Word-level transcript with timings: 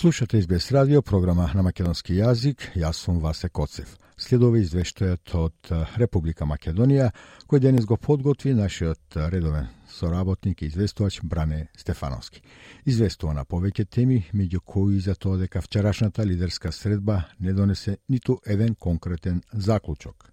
Слушате 0.00 0.38
Избес 0.38 0.72
радио, 0.72 1.02
програма 1.02 1.50
на 1.54 1.60
македонски 1.60 2.14
јазик. 2.16 2.62
Јас 2.72 3.02
сум 3.04 3.18
Васе 3.20 3.50
Коцев. 3.52 3.90
Следува 4.16 4.56
извештајот 4.56 5.32
од 5.36 5.72
Република 6.00 6.46
Македонија, 6.48 7.10
кој 7.44 7.60
денес 7.60 7.84
го 7.84 7.98
подготви 8.00 8.54
нашиот 8.56 9.18
редовен 9.28 9.66
соработник 9.92 10.62
и 10.62 10.70
известувач 10.72 11.18
Бране 11.22 11.66
Стефановски. 11.76 12.40
Известува 12.86 13.34
на 13.36 13.44
повеќе 13.44 13.84
теми, 13.90 14.22
меѓу 14.32 14.62
кои 14.64 15.00
за 15.04 15.14
тоа 15.14 15.36
дека 15.36 15.60
вчерашната 15.60 16.24
лидерска 16.24 16.72
средба 16.72 17.26
не 17.38 17.52
донесе 17.52 17.98
ниту 18.08 18.38
еден 18.46 18.74
конкретен 18.74 19.42
заклучок. 19.52 20.30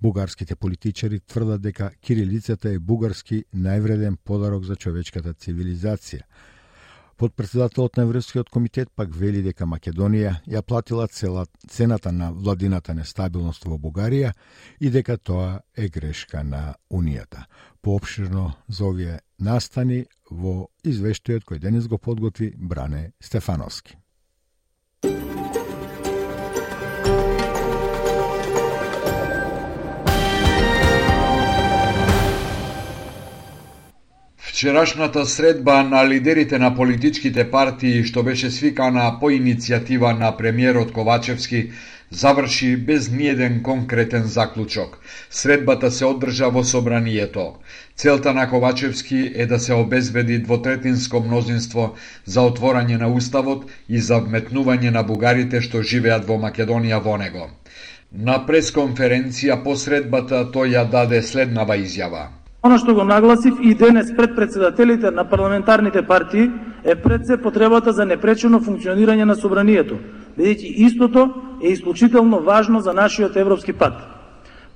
Бугарските 0.00 0.56
политичари 0.56 1.20
тврдат 1.20 1.60
дека 1.60 1.90
кирилицата 2.00 2.72
е 2.72 2.78
бугарски 2.78 3.44
највреден 3.52 4.16
подарок 4.16 4.64
за 4.64 4.80
човечката 4.80 5.34
цивилизација, 5.34 6.24
Подпредседателот 7.20 7.96
на 7.96 8.02
Европскиот 8.02 8.50
комитет 8.50 8.88
пак 8.96 9.10
вели 9.12 9.42
дека 9.44 9.66
Македонија 9.68 10.38
ја 10.48 10.62
платила 10.64 11.04
цела, 11.08 11.44
цената 11.68 12.12
на 12.12 12.30
владината 12.32 12.94
нестабилност 12.96 13.66
во 13.68 13.76
Бугарија 13.76 14.32
и 14.80 14.88
дека 14.88 15.18
тоа 15.18 15.60
е 15.76 15.90
грешка 15.92 16.40
на 16.40 16.74
Унијата. 16.88 17.44
Пообширно 17.82 18.54
за 18.68 18.88
овие 18.88 19.20
настани 19.38 20.06
во 20.30 20.70
извештајот 20.80 21.44
кој 21.44 21.60
денес 21.60 21.92
го 21.92 21.98
подготви 21.98 22.54
Бране 22.56 23.12
Стефановски. 23.20 23.99
Вчерашната 34.60 35.26
средба 35.26 35.82
на 35.82 36.08
лидерите 36.08 36.58
на 36.58 36.74
политичките 36.76 37.44
партии, 37.50 38.02
што 38.04 38.20
беше 38.22 38.50
свикана 38.52 39.04
по 39.20 39.30
иницијатива 39.32 40.10
на 40.18 40.28
премиерот 40.36 40.90
Ковачевски, 40.92 41.60
заврши 42.10 42.76
без 42.76 43.06
ниеден 43.10 43.62
конкретен 43.62 44.26
заклучок. 44.34 44.98
Средбата 45.30 45.90
се 45.90 46.04
одржа 46.04 46.50
во 46.52 46.64
собранието. 46.64 47.44
Целта 47.96 48.34
на 48.36 48.44
Ковачевски 48.50 49.32
е 49.34 49.46
да 49.46 49.58
се 49.58 49.72
обезбеди 49.72 50.38
двотретинско 50.38 51.22
мнозинство 51.24 51.86
за 52.24 52.44
отворање 52.44 52.98
на 53.00 53.08
Уставот 53.08 53.64
и 53.88 53.98
за 53.98 54.18
вметнување 54.20 54.90
на 54.90 55.02
бугарите 55.02 55.62
што 55.68 55.80
живеат 55.80 56.28
во 56.28 56.36
Македонија 56.36 57.00
во 57.00 57.16
него. 57.16 57.48
На 58.12 58.36
пресконференција 58.44 59.62
по 59.64 59.72
средбата 59.76 60.44
тој 60.52 60.76
ја 60.76 60.84
даде 60.90 61.22
следнава 61.22 61.80
изјава. 61.80 62.39
Оно 62.62 62.76
што 62.78 62.94
го 62.94 63.04
нагласив 63.04 63.54
и 63.62 63.74
денес 63.74 64.12
пред 64.16 64.36
председателите 64.36 65.10
на 65.10 65.24
парламентарните 65.24 66.02
партии 66.02 66.50
е 66.84 66.94
пред 66.94 67.26
се 67.26 67.36
потребата 67.42 67.92
за 67.92 68.04
непречено 68.04 68.60
функционирање 68.60 69.24
на 69.24 69.34
собранието, 69.34 69.96
бидејќи 70.36 70.72
истото 70.86 71.22
е 71.62 71.72
исклучително 71.72 72.40
важно 72.40 72.80
за 72.80 72.92
нашиот 72.92 73.36
европски 73.36 73.72
пат. 73.72 73.94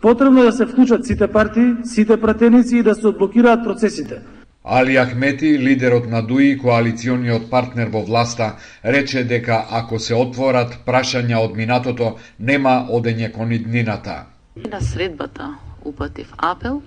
Потребно 0.00 0.42
е 0.42 0.44
да 0.44 0.52
се 0.52 0.66
вклучат 0.66 1.06
сите 1.06 1.26
партии, 1.26 1.74
сите 1.84 2.16
пратеници 2.20 2.78
и 2.78 2.82
да 2.82 2.94
се 2.94 3.06
одблокираат 3.06 3.64
процесите. 3.64 4.20
Али 4.64 4.96
Ахмети, 4.96 5.58
лидерот 5.58 6.08
на 6.08 6.22
ДУИ, 6.22 6.56
коалициониот 6.58 7.50
партнер 7.50 7.88
во 7.92 8.00
власта, 8.00 8.56
рече 8.84 9.24
дека 9.24 9.64
ако 9.70 9.98
се 9.98 10.14
отворат 10.14 10.78
прашања 10.86 11.44
од 11.44 11.56
минатото, 11.56 12.16
нема 12.40 12.88
одење 12.88 13.28
кон 13.32 13.52
иднината. 13.52 14.24
На 14.70 14.80
средбата 14.80 15.52
упатив 15.84 16.34
апел 16.38 16.82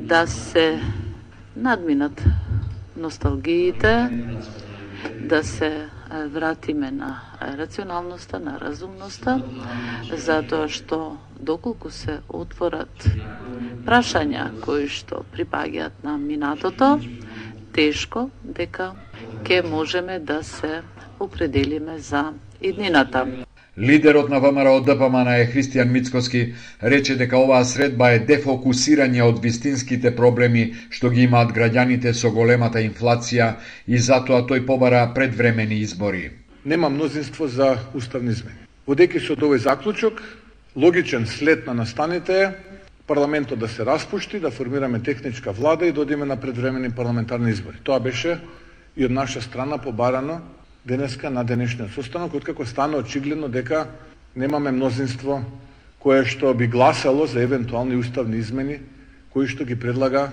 да 0.00 0.26
се 0.26 0.80
надминат 1.56 2.24
носталгиите, 2.96 4.08
да 5.20 5.44
се 5.44 5.88
вратиме 6.26 6.90
на 6.90 7.20
рационалноста, 7.58 8.40
на 8.40 8.60
разумноста, 8.60 9.40
затоа 10.12 10.68
што 10.68 11.16
доколку 11.40 11.90
се 11.90 12.20
отворат 12.28 13.06
прашања 13.86 14.50
кои 14.64 14.88
што 14.88 15.22
припаѓаат 15.32 16.02
на 16.04 16.18
минатото, 16.18 16.98
тешко 17.72 18.28
дека 18.42 18.92
ќе 19.46 19.62
можеме 19.64 20.18
да 20.18 20.42
се 20.42 20.82
определиме 21.20 21.98
за 21.98 22.32
иднината. 22.60 23.26
Лидерот 23.78 24.28
на 24.28 24.40
ВМРО 24.40 24.80
ДПМН 24.80 25.28
е 25.28 25.46
Христијан 25.46 25.90
Мицкоски 25.90 26.54
рече 26.82 27.14
дека 27.14 27.38
оваа 27.38 27.62
средба 27.64 28.08
е 28.10 28.18
дефокусирање 28.26 29.22
од 29.22 29.38
вистинските 29.38 30.10
проблеми 30.16 30.74
што 30.90 31.10
ги 31.10 31.22
имаат 31.22 31.54
граѓаните 31.54 32.10
со 32.12 32.32
големата 32.34 32.82
инфлација 32.82 33.54
и 33.86 33.98
затоа 33.98 34.42
тој 34.42 34.66
побара 34.66 35.04
предвремени 35.14 35.78
избори. 35.86 36.30
Нема 36.64 36.90
мнозинство 36.90 37.46
за 37.46 37.78
уставни 37.94 38.34
измени. 38.34 38.66
Водеки 38.86 39.22
од 39.22 39.38
овој 39.38 39.62
заклучок, 39.62 40.18
логичен 40.76 41.26
след 41.26 41.66
на 41.66 41.74
настаните 41.74 42.42
е 42.42 42.52
парламентот 43.06 43.58
да 43.58 43.68
се 43.68 43.86
распушти, 43.86 44.40
да 44.40 44.50
формираме 44.50 44.98
техничка 45.02 45.52
влада 45.52 45.86
и 45.86 45.92
да 45.92 46.00
одиме 46.00 46.26
на 46.26 46.36
предвремени 46.36 46.90
парламентарни 46.90 47.50
избори. 47.50 47.78
Тоа 47.84 48.00
беше 48.00 48.38
и 48.96 49.04
од 49.06 49.10
наша 49.10 49.42
страна 49.42 49.78
побарано 49.78 50.40
денеска 50.84 51.30
на 51.30 51.44
денешниот 51.44 51.90
состанок, 51.90 52.34
откако 52.34 52.66
стана 52.66 52.96
очигледно 52.96 53.48
дека 53.48 53.86
немаме 54.36 54.70
мнозинство 54.70 55.44
кое 56.00 56.24
што 56.24 56.54
би 56.54 56.66
гласало 56.66 57.26
за 57.26 57.42
евентуални 57.42 57.96
уставни 57.96 58.38
измени 58.38 58.80
кои 59.32 59.46
што 59.46 59.64
ги 59.64 59.76
предлага 59.76 60.30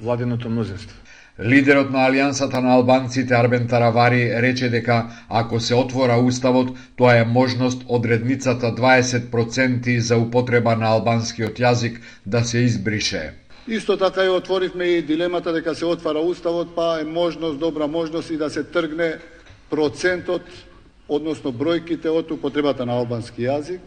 владеното 0.00 0.50
мнозинство. 0.50 0.96
Лидерот 1.36 1.90
на 1.92 2.06
Алијансата 2.08 2.60
на 2.64 2.76
албанците 2.80 3.34
Арбен 3.34 3.68
Таравари 3.68 4.32
рече 4.40 4.68
дека 4.68 5.10
ако 5.28 5.60
се 5.60 5.74
отвора 5.74 6.16
уставот, 6.16 6.76
тоа 6.96 7.16
е 7.16 7.24
можност 7.24 7.84
одредницата 7.88 8.72
20% 8.72 9.98
за 9.98 10.16
употреба 10.16 10.76
на 10.76 10.86
албанскиот 10.96 11.60
јазик 11.60 12.00
да 12.26 12.44
се 12.44 12.58
избрише. 12.58 13.34
Исто 13.68 13.96
така 13.96 14.24
и 14.24 14.28
отворивме 14.28 14.84
и 14.84 15.02
дилемата 15.02 15.52
дека 15.52 15.74
се 15.74 15.84
отвара 15.84 16.18
уставот, 16.18 16.74
па 16.74 16.98
е 17.00 17.04
можност, 17.04 17.58
добра 17.58 17.86
можност 17.86 18.30
и 18.30 18.36
да 18.36 18.50
се 18.50 18.64
тргне 18.64 19.18
процентот, 19.70 20.42
односно 21.08 21.52
бројките 21.52 22.10
од 22.10 22.30
употребата 22.30 22.86
на 22.86 22.98
албански 22.98 23.46
јазик. 23.46 23.80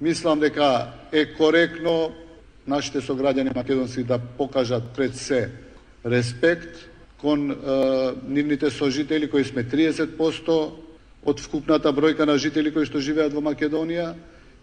Мислам 0.00 0.40
дека 0.40 0.92
е 1.12 1.24
коректно 1.36 2.12
нашите 2.66 3.00
сограѓани 3.00 3.54
македонски 3.54 4.04
да 4.04 4.18
покажат 4.18 4.82
пред 4.96 5.16
се 5.16 5.50
респект 6.04 6.88
кон 7.20 7.50
е, 7.50 7.54
нивните 8.28 8.70
сожители 8.70 9.30
кои 9.30 9.44
сме 9.44 9.64
30% 9.64 10.70
од 11.26 11.40
вкупната 11.40 11.92
бројка 11.92 12.26
на 12.26 12.36
жители 12.38 12.70
кои 12.70 12.86
што 12.86 13.00
живеат 13.00 13.34
во 13.34 13.40
Македонија 13.40 14.12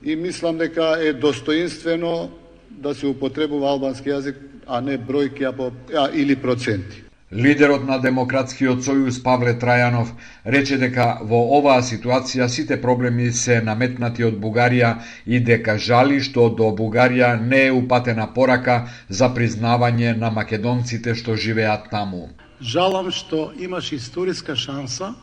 и 0.03 0.15
мислам 0.15 0.57
дека 0.57 0.95
е 0.99 1.13
достоинствено 1.13 2.29
да 2.69 2.93
се 2.95 3.07
употребува 3.07 3.69
албански 3.69 4.09
јазик, 4.09 4.35
а 4.67 4.81
не 4.81 4.97
бројки 4.97 5.43
а, 5.47 5.53
а, 5.53 6.09
или 6.13 6.35
проценти. 6.35 7.03
Лидерот 7.33 7.87
на 7.89 7.95
Демократскиот 7.97 8.83
сојуз 8.85 9.17
Павле 9.25 9.55
Трајанов 9.57 10.11
рече 10.45 10.77
дека 10.77 11.05
во 11.25 11.39
оваа 11.57 11.81
ситуација 11.81 12.45
сите 12.45 12.77
проблеми 12.81 13.31
се 13.33 13.55
наметнати 13.65 14.25
од 14.27 14.37
Бугарија 14.37 14.91
и 15.25 15.39
дека 15.39 15.79
жали 15.81 16.19
што 16.21 16.51
до 16.53 16.69
Бугарија 16.77 17.33
не 17.41 17.63
е 17.67 17.71
упатена 17.73 18.27
порака 18.35 18.75
за 19.09 19.31
признавање 19.33 20.13
на 20.17 20.29
македонците 20.29 21.15
што 21.15 21.33
живеат 21.33 21.89
таму. 21.89 22.29
Жалам 22.61 23.09
што 23.09 23.49
имаш 23.57 23.91
историска 23.97 24.55
шанса 24.55 25.15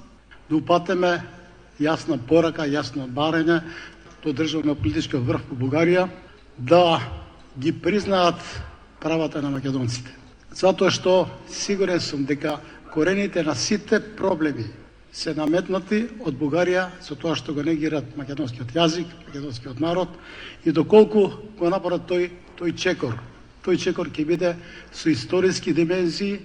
да 0.51 0.57
упатеме 0.57 1.21
јасна 1.79 2.19
порака, 2.19 2.67
јасно 2.67 3.07
барење, 3.07 3.61
до 4.25 4.33
државно 4.33 4.75
политички 4.75 5.17
врв 5.17 5.47
во 5.53 5.61
Бугарија 5.63 6.09
да 6.59 6.99
ги 7.57 7.71
признаат 7.73 8.43
правата 8.99 9.43
на 9.43 9.51
македонците 9.51 10.11
затоа 10.55 10.91
што 10.91 11.29
сигурен 11.49 12.01
сум 12.01 12.25
дека 12.25 12.59
корените 12.93 13.43
на 13.43 13.55
сите 13.55 14.01
проблеми 14.17 14.67
се 15.13 15.35
наметнати 15.35 16.05
од 16.23 16.37
Бугарија 16.39 16.89
со 17.03 17.17
тоа 17.19 17.35
што 17.35 17.55
го 17.55 17.63
негират 17.67 18.17
македонскиот 18.17 18.75
јазик, 18.75 19.07
македонскиот 19.27 19.81
народ 19.81 20.09
и 20.65 20.73
доколку 20.73 21.31
го 21.59 21.71
направат 21.71 22.07
тој 22.07 22.31
тој 22.59 22.77
чекор. 22.77 23.19
Тој 23.65 23.79
чекор 23.79 24.11
ќе 24.11 24.27
биде 24.27 24.57
со 24.93 25.11
историски 25.11 25.73
димензии 25.73 26.39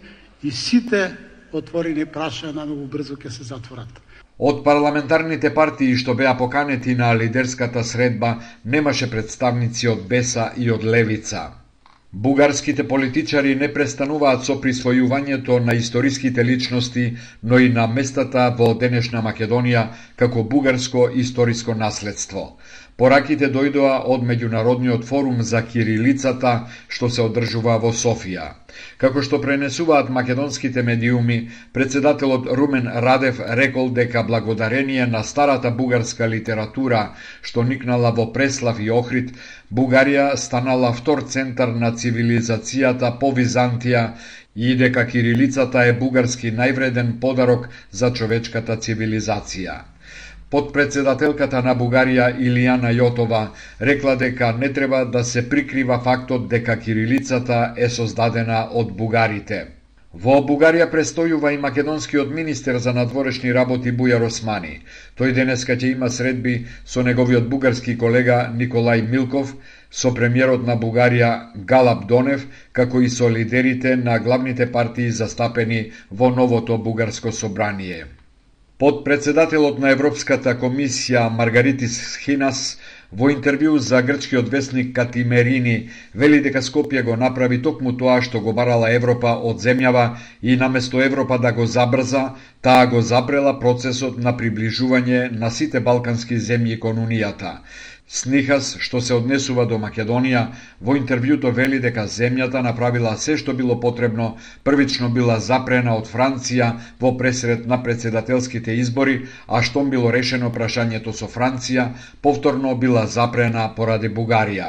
и 0.43 0.51
сите 0.51 1.11
отворени 1.51 2.05
прашања 2.05 2.65
многу 2.65 2.87
брзо 2.87 3.15
ќе 3.15 3.29
се 3.29 3.43
затворат. 3.43 4.01
Од 4.37 4.63
парламентарните 4.65 5.53
партии 5.53 5.95
што 5.95 6.13
беа 6.13 6.33
поканети 6.37 6.95
на 6.95 7.13
лидерската 7.15 7.83
средба 7.83 8.35
немаше 8.65 9.07
представници 9.11 9.87
од 9.87 10.07
Беса 10.09 10.51
и 10.57 10.71
од 10.71 10.83
Левица. 10.83 11.64
Бугарските 12.15 12.83
политичари 12.87 13.55
не 13.59 13.67
престануваат 13.77 14.45
со 14.47 14.53
присвојувањето 14.65 15.57
на 15.63 15.73
историските 15.75 16.45
личности, 16.49 17.03
но 17.43 17.59
и 17.59 17.67
на 17.77 17.87
местата 17.95 18.45
во 18.59 18.69
денешна 18.83 19.23
Македонија 19.25 19.81
како 20.21 20.43
бугарско 20.53 21.09
историско 21.23 21.75
наследство. 21.81 22.45
Пораките 22.95 23.49
дојдоа 23.57 23.97
од 24.15 24.23
Меѓународниот 24.29 25.03
форум 25.03 25.43
за 25.43 25.65
кирилицата 25.73 26.53
што 26.87 27.09
се 27.11 27.25
одржува 27.27 27.75
во 27.83 27.91
Софија. 28.05 28.47
Како 28.97 29.21
што 29.21 29.37
пренесуваат 29.43 30.09
македонските 30.09 30.83
медиуми, 30.83 31.37
председателот 31.73 32.47
Румен 32.59 32.87
Радев 33.05 33.39
рекол 33.61 33.89
дека 33.89 34.23
благодарение 34.23 35.05
на 35.07 35.23
старата 35.23 35.71
бугарска 35.71 36.27
литература 36.27 37.01
што 37.41 37.63
никнала 37.63 38.11
во 38.11 38.25
Преслав 38.33 38.79
и 38.79 38.89
Охрид, 38.91 39.31
Бугарија 39.73 40.35
станала 40.37 40.93
втор 40.93 41.23
центар 41.35 41.73
на 41.85 41.91
цивилизацијата 41.93 43.13
по 43.19 43.31
Византија 43.31 44.05
и 44.55 44.75
дека 44.75 45.07
кирилицата 45.07 45.87
е 45.87 45.93
бугарски 45.93 46.51
највреден 46.51 47.19
подарок 47.19 47.67
за 47.91 48.13
човечката 48.13 48.77
цивилизација. 48.77 49.94
Подпредседателката 50.53 51.59
на 51.65 51.73
Бугарија 51.77 52.25
Илијана 52.47 52.91
Јотова 52.95 53.39
рекла 53.89 54.15
дека 54.15 54.51
не 54.57 54.67
треба 54.73 54.99
да 55.05 55.23
се 55.23 55.41
прикрива 55.49 55.97
фактот 56.03 56.47
дека 56.49 56.75
кирилицата 56.79 57.73
е 57.77 57.89
создадена 57.89 58.59
од 58.81 58.91
бугарите. 58.99 59.65
Во 60.25 60.35
Бугарија 60.49 60.85
престојува 60.91 61.49
и 61.53 61.57
македонскиот 61.63 62.29
министер 62.35 62.77
за 62.83 62.93
надворешни 62.93 63.53
работи 63.57 63.91
Бујар 64.01 64.25
Османи. 64.27 64.75
Тој 65.17 65.33
денеска 65.39 65.75
ќе 65.75 65.89
има 65.95 66.09
средби 66.17 66.53
со 66.93 67.03
неговиот 67.07 67.49
бугарски 67.49 67.97
колега 68.03 68.37
Николај 68.59 69.01
Милков, 69.09 69.55
со 69.89 70.13
премиерот 70.13 70.63
на 70.67 70.77
Бугарија 70.77 71.31
Галаб 71.73 72.05
Донев, 72.07 72.45
како 72.71 73.01
и 73.01 73.09
со 73.09 73.29
лидерите 73.29 73.95
на 73.95 74.19
главните 74.19 74.71
партии 74.71 75.09
застапени 75.09 75.81
во 76.11 76.29
новото 76.29 76.77
бугарско 76.77 77.31
собрание. 77.31 78.05
Подпредседателот 78.75 79.77
на 79.79 79.89
Европската 79.95 80.51
комисија 80.61 81.21
Маргаритис 81.35 81.93
Хинас 82.23 82.63
во 83.21 83.29
интервју 83.33 83.77
за 83.89 84.01
грчкиот 84.09 84.49
весник 84.55 84.89
Катимерини 84.97 85.75
вели 86.23 86.41
дека 86.47 86.63
Скопје 86.67 87.03
го 87.09 87.15
направи 87.21 87.61
токму 87.67 87.93
тоа 88.01 88.17
што 88.27 88.41
го 88.47 88.53
барала 88.57 88.89
Европа 88.97 89.31
од 89.51 89.63
земјава 89.67 90.03
и 90.41 90.57
наместо 90.65 90.99
Европа 91.07 91.37
да 91.47 91.53
го 91.53 91.69
забрза, 91.77 92.25
таа 92.61 92.85
го 92.91 92.99
забрела 93.13 93.55
процесот 93.63 94.19
на 94.27 94.35
приближување 94.35 95.23
на 95.31 95.51
сите 95.59 95.79
балкански 95.79 96.35
земји 96.49 96.79
кон 96.79 96.99
Унијата. 97.07 97.55
Снихас, 98.07 98.67
што 98.85 98.99
се 99.01 99.15
однесува 99.17 99.63
до 99.69 99.77
Македонија, 99.81 100.41
во 100.87 100.93
интервјуто 100.97 101.49
вели 101.59 101.79
дека 101.81 102.03
земјата 102.15 102.61
направила 102.61 103.13
се 103.17 103.33
што 103.41 103.53
било 103.61 103.77
потребно, 103.85 104.27
првично 104.63 105.09
била 105.15 105.39
запрена 105.45 105.95
од 105.97 106.05
Франција 106.11 106.67
во 107.01 107.11
пресред 107.17 107.65
на 107.71 107.79
председателските 107.87 108.75
избори, 108.81 109.15
а 109.47 109.63
штом 109.63 109.89
било 109.89 110.11
решено 110.13 110.51
прашањето 110.57 111.13
со 111.21 111.25
Франција, 111.37 111.87
повторно 112.21 112.75
била 112.75 113.07
запрена 113.07 113.71
поради 113.75 114.09
Бугарија. 114.19 114.67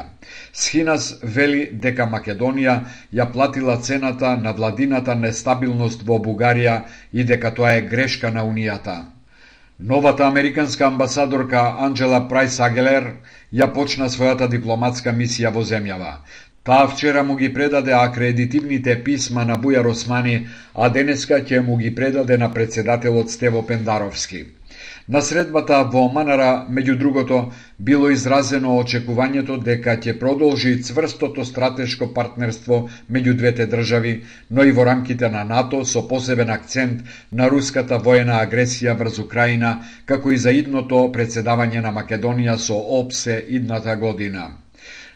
Схинас 0.52 1.10
вели 1.22 1.66
дека 1.72 2.06
Македонија 2.16 2.78
ја 3.12 3.28
платила 3.32 3.76
цената 3.76 4.36
на 4.36 4.52
владината 4.52 5.14
нестабилност 5.14 6.08
во 6.08 6.16
Бугарија 6.18 6.80
и 7.12 7.24
дека 7.24 7.52
тоа 7.52 7.76
е 7.76 7.84
грешка 7.92 8.32
на 8.32 8.48
Унијата. 8.48 9.15
Новата 9.78 10.26
американска 10.26 10.87
амбасадорка 10.87 11.76
Анджела 11.78 12.20
Прайс 12.28 12.55
Агелер 12.61 13.11
ја 13.52 13.67
почна 13.75 14.08
својата 14.08 14.49
дипломатска 14.49 15.12
мисија 15.12 15.50
во 15.52 15.64
земјава. 15.70 16.12
Таа 16.64 16.87
вчера 16.88 17.23
му 17.23 17.37
ги 17.37 17.52
предаде 17.55 17.93
акредитивните 17.93 18.96
писма 19.05 19.44
на 19.44 19.58
Бујар 19.61 19.90
Османи, 19.90 20.46
а 20.75 20.88
денеска 20.88 21.43
ќе 21.44 21.61
му 21.61 21.76
ги 21.76 21.94
предаде 21.94 22.38
на 22.38 22.49
председателот 22.55 23.31
Стево 23.31 23.67
Пендаровски. 23.67 24.44
На 25.08 25.20
средбата 25.22 25.76
во 25.86 26.08
Манара, 26.10 26.66
меѓу 26.66 26.96
другото, 26.98 27.36
било 27.78 28.08
изразено 28.10 28.72
очекувањето 28.80 29.58
дека 29.68 29.92
ќе 30.02 30.14
продолжи 30.18 30.72
цврстото 30.82 31.44
стратешко 31.46 32.08
партнерство 32.16 32.78
меѓу 33.16 33.36
двете 33.38 33.66
држави, 33.70 34.14
но 34.50 34.64
и 34.66 34.72
во 34.72 34.86
рамките 34.88 35.28
на 35.30 35.44
НАТО 35.44 35.84
со 35.84 36.02
посебен 36.08 36.50
акцент 36.50 37.06
на 37.30 37.46
руската 37.54 38.00
воена 38.08 38.40
агресија 38.42 38.96
врз 38.98 39.22
Украина, 39.22 39.76
како 40.06 40.32
и 40.34 40.42
заидното 40.48 41.04
председавање 41.14 41.86
на 41.86 41.94
Македонија 41.94 42.58
со 42.58 42.74
ОПСЕ 42.98 43.38
идната 43.60 43.96
година. 43.96 44.48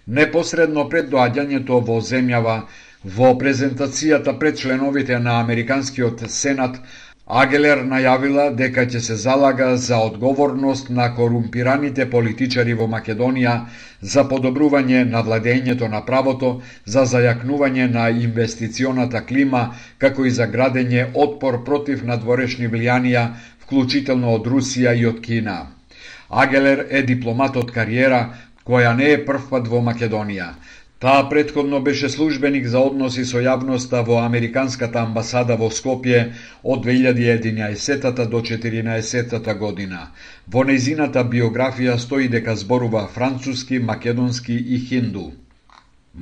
Непосредно 0.07 0.87
пред 0.89 1.11
доаѓањето 1.11 1.83
во 1.83 1.99
земјава, 1.99 2.61
во 3.05 3.35
презентацијата 3.43 4.39
пред 4.39 4.59
членовите 4.63 5.19
на 5.19 5.41
Американскиот 5.41 6.29
Сенат, 6.31 6.79
Агелер 7.31 7.85
најавила 7.87 8.45
дека 8.59 8.83
ќе 8.91 9.01
се 9.07 9.15
залага 9.25 9.67
за 9.79 9.99
одговорност 10.03 10.89
на 10.91 11.05
корумпираните 11.15 12.07
политичари 12.11 12.75
во 12.81 12.89
Македонија, 12.91 13.53
за 14.15 14.25
подобрување 14.33 15.05
на 15.11 15.23
владењето 15.29 15.87
на 15.93 16.01
правото, 16.09 16.51
за 16.85 17.05
зајакнување 17.13 17.87
на 17.93 18.09
инвестиционата 18.25 19.23
клима, 19.27 19.63
како 19.99 20.27
и 20.27 20.35
за 20.41 20.49
градење 20.57 21.07
отпор 21.15 21.63
против 21.71 22.03
надворешни 22.03 22.67
влијанија, 22.75 23.25
вклучително 23.63 24.35
од 24.35 24.51
Русија 24.51 24.97
и 24.99 25.07
од 25.07 25.23
Кина. 25.23 25.59
Агелер 26.31 26.87
е 26.91 27.05
дипломат 27.13 27.57
од 27.57 27.71
кариера, 27.71 28.25
која 28.67 28.97
не 28.97 29.13
е 29.15 29.25
првпат 29.27 29.71
во 29.71 29.79
Македонија. 29.93 30.51
Таа 31.01 31.29
предходно 31.29 31.81
беше 31.81 32.09
службеник 32.09 32.67
за 32.67 32.81
односи 32.87 33.23
со 33.29 33.41
јавноста 33.41 34.01
во 34.07 34.17
Американската 34.23 34.99
амбасада 35.03 35.55
во 35.61 35.69
Скопје 35.77 36.19
од 36.75 36.83
2011 36.87 38.11
до 38.19 38.41
2014 38.43 39.55
година. 39.63 40.01
Во 40.57 40.65
нејзината 40.71 41.23
биографија 41.35 41.95
стои 42.03 42.29
дека 42.35 42.57
зборува 42.63 43.07
француски, 43.15 43.79
македонски 43.79 44.59
и 44.77 44.81
хинду. 44.91 45.23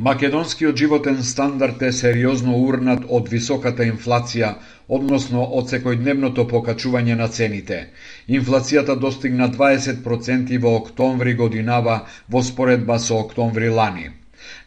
Македонскиот 0.09 0.77
животен 0.77 1.19
стандард 1.25 1.83
е 1.83 1.91
сериозно 1.93 2.55
урнат 2.69 3.03
од 3.19 3.33
високата 3.35 3.83
инфлација, 3.91 4.53
односно 5.01 5.49
од 5.63 5.75
секојдневното 5.75 6.47
покачување 6.55 7.19
на 7.25 7.29
цените. 7.41 7.81
Инфлацијата 8.29 8.99
достигна 9.09 9.51
20% 9.59 10.57
во 10.69 10.77
октомври 10.85 11.35
годинава 11.35 12.01
во 12.29 12.47
споредба 12.53 13.03
со 13.09 13.19
октомври 13.27 13.75
лани. 13.81 14.09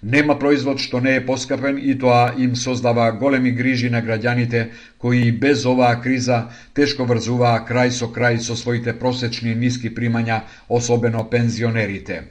Нема 0.04 0.36
производ 0.39 0.80
што 0.80 1.00
не 1.00 1.16
е 1.16 1.25
поскапен 1.25 1.78
и 1.78 1.95
тоа 1.95 2.33
им 2.38 2.56
создава 2.56 3.12
големи 3.12 3.51
грижи 3.51 3.89
на 3.89 4.01
граѓаните 4.01 4.66
кои 4.98 5.31
без 5.31 5.66
оваа 5.66 6.01
криза 6.01 6.42
тешко 6.74 7.06
врзуваа 7.06 7.65
крај 7.70 7.89
со 7.91 8.12
крај 8.12 8.39
со 8.39 8.56
своите 8.56 8.94
просечни 8.94 9.56
ниски 9.56 9.89
примања, 9.89 10.41
особено 10.70 11.24
пензионерите. 11.29 12.22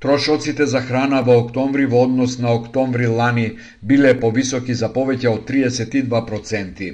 Трошоците 0.00 0.66
за 0.66 0.80
храна 0.80 1.18
во 1.20 1.34
октомври 1.38 1.84
во 1.84 1.98
однос 2.06 2.38
на 2.40 2.52
октомври 2.56 3.06
лани 3.06 3.42
биле 3.82 4.12
повисоки 4.20 4.76
за 4.82 4.88
повеќе 4.94 5.28
од 5.28 5.42
32%. 5.50 6.86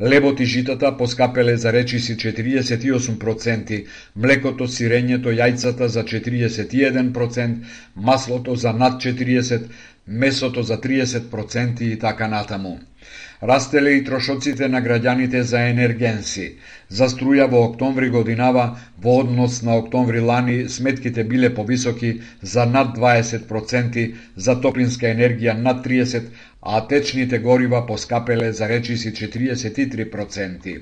Лебот 0.00 0.40
и 0.40 0.46
житата 0.52 0.92
поскапеле 0.96 1.56
за 1.56 1.72
речиси 1.76 2.16
48%, 2.22 3.82
млекото, 4.16 4.70
сирењето, 4.76 5.36
јајцата 5.40 5.90
за 5.98 6.04
41%, 6.04 7.60
маслото 8.08 8.56
за 8.64 8.72
над 8.72 9.02
40%, 9.04 9.68
месото 10.08 10.62
за 10.62 10.80
30% 10.80 11.82
и 11.82 11.98
така 11.98 12.28
натаму. 12.28 12.78
Растеле 13.42 13.90
и 13.90 14.04
трошоците 14.04 14.68
на 14.68 14.80
граѓаните 14.82 15.40
за 15.40 15.60
енергенси. 15.68 16.46
За 16.88 17.08
струја 17.12 17.46
во 17.50 17.60
октомври 17.66 18.08
годинава, 18.10 18.78
во 19.02 19.18
однос 19.20 19.62
на 19.62 19.76
октомври 19.76 20.20
лани, 20.20 20.68
сметките 20.68 21.24
биле 21.24 21.54
повисоки 21.54 22.20
за 22.42 22.66
над 22.66 22.96
20%, 22.96 24.14
за 24.36 24.60
топлинска 24.60 25.06
енергија 25.12 25.52
над 25.52 25.84
30%, 25.86 26.30
а 26.62 26.86
течните 26.88 27.38
горива 27.38 27.86
поскапеле 27.86 28.52
за 28.52 28.68
речиси 28.68 29.12
43%. 29.12 30.80